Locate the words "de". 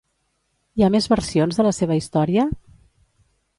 1.61-1.67